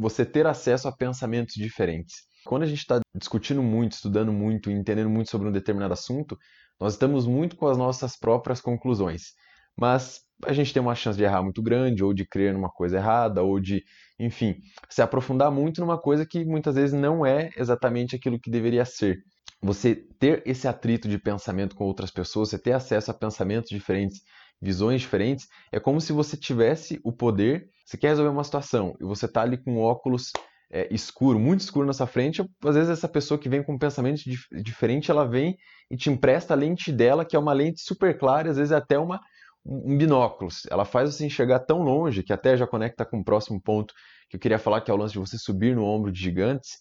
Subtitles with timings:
[0.00, 2.16] você ter acesso a pensamentos diferentes.
[2.44, 6.38] Quando a gente está discutindo muito, estudando muito, entendendo muito sobre um determinado assunto,
[6.80, 9.34] nós estamos muito com as nossas próprias conclusões.
[9.76, 12.96] Mas a gente tem uma chance de errar muito grande, ou de crer numa coisa
[12.96, 13.84] errada, ou de,
[14.18, 14.56] enfim,
[14.88, 19.18] se aprofundar muito numa coisa que muitas vezes não é exatamente aquilo que deveria ser.
[19.62, 24.22] Você ter esse atrito de pensamento com outras pessoas, você ter acesso a pensamentos diferentes,
[24.60, 29.04] visões diferentes, é como se você tivesse o poder, você quer resolver uma situação e
[29.04, 30.30] você está ali com óculos
[30.70, 33.78] é, escuro, muito escuro na sua frente, às vezes essa pessoa que vem com um
[33.78, 35.58] pensamento dif diferente, ela vem
[35.90, 38.76] e te empresta a lente dela, que é uma lente super clara, às vezes é
[38.76, 39.20] até uma,
[39.66, 40.48] um binóculo.
[40.70, 43.92] Ela faz você enxergar tão longe, que até já conecta com o próximo ponto
[44.28, 46.78] que eu queria falar, que é o lance de você subir no ombro de gigantes,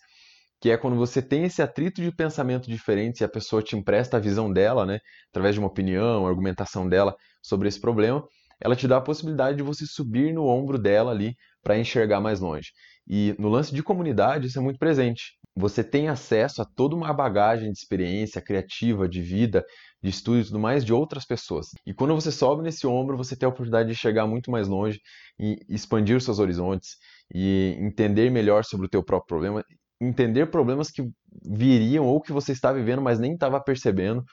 [0.62, 4.18] que é quando você tem esse atrito de pensamento diferente e a pessoa te empresta
[4.18, 4.99] a visão dela, né,
[5.32, 8.23] através de uma opinião, argumentação dela sobre esse problema,
[8.62, 12.40] ela te dá a possibilidade de você subir no ombro dela ali para enxergar mais
[12.40, 12.72] longe.
[13.08, 15.38] E no lance de comunidade, isso é muito presente.
[15.55, 19.65] Você tem acesso a toda uma bagagem de experiência criativa, de vida,
[20.02, 21.68] de estudo e tudo mais de outras pessoas.
[21.85, 24.99] E quando você sobe nesse ombro, você tem a oportunidade de chegar muito mais longe
[25.40, 26.91] e expandir os seus horizontes
[27.34, 29.63] e entender melhor sobre o teu próprio problema,
[29.99, 31.04] entender problemas que
[31.43, 34.24] viriam ou que você está vivendo, mas nem estava percebendo.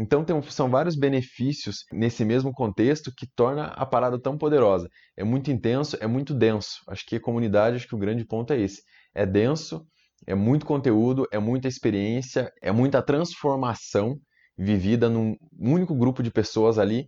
[0.00, 4.88] Então tem, são vários benefícios nesse mesmo contexto que torna a parada tão poderosa.
[5.14, 6.78] É muito intenso, é muito denso.
[6.88, 8.82] Acho que a comunidade, acho que o grande ponto é esse.
[9.14, 9.86] É denso,
[10.26, 14.16] é muito conteúdo, é muita experiência, é muita transformação
[14.56, 17.06] vivida num único grupo de pessoas ali